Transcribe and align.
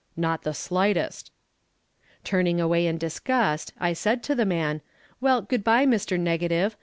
"Not 0.17 0.41
the 0.41 0.55
slightest." 0.55 1.31
Turning 2.23 2.59
away 2.59 2.87
in 2.87 2.97
disgust, 2.97 3.71
I 3.79 3.93
said 3.93 4.23
to 4.23 4.33
the 4.33 4.45
man, 4.47 4.81
"Well, 5.19 5.43
good 5.43 5.63
by, 5.63 5.85
Mr. 5.85 6.19
Negative. 6.19 6.75